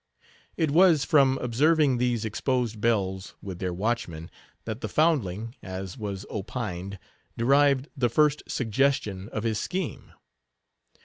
It 0.57 0.71
was 0.71 1.05
from 1.05 1.37
observing 1.37 1.97
these 1.99 2.25
exposed 2.25 2.81
bells, 2.81 3.35
with 3.39 3.59
their 3.59 3.71
watchmen, 3.71 4.31
that 4.65 4.81
the 4.81 4.89
foundling, 4.89 5.53
as 5.61 5.95
was 5.95 6.25
opined, 6.27 6.97
derived 7.37 7.87
the 7.95 8.09
first 8.09 8.41
suggestion 8.47 9.29
of 9.29 9.43
his 9.43 9.59
scheme. 9.59 10.13